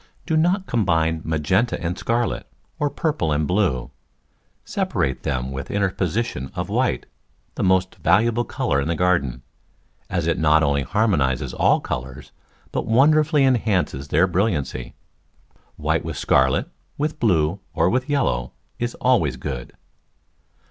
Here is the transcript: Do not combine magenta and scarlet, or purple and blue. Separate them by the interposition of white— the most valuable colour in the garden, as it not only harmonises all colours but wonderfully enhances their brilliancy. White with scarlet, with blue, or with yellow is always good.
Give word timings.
Do 0.25 0.35
not 0.35 0.65
combine 0.65 1.21
magenta 1.23 1.79
and 1.79 1.95
scarlet, 1.95 2.47
or 2.79 2.89
purple 2.89 3.31
and 3.31 3.45
blue. 3.45 3.91
Separate 4.65 5.21
them 5.21 5.53
by 5.53 5.61
the 5.61 5.75
interposition 5.75 6.49
of 6.55 6.69
white— 6.69 7.05
the 7.53 7.61
most 7.61 7.97
valuable 7.97 8.43
colour 8.43 8.81
in 8.81 8.87
the 8.87 8.95
garden, 8.95 9.43
as 10.09 10.25
it 10.25 10.39
not 10.39 10.63
only 10.63 10.81
harmonises 10.83 11.53
all 11.53 11.79
colours 11.81 12.31
but 12.71 12.87
wonderfully 12.87 13.45
enhances 13.45 14.07
their 14.07 14.25
brilliancy. 14.25 14.95
White 15.75 16.03
with 16.03 16.17
scarlet, 16.17 16.69
with 16.97 17.19
blue, 17.19 17.59
or 17.75 17.87
with 17.87 18.09
yellow 18.09 18.53
is 18.79 18.95
always 18.95 19.35
good. 19.37 19.71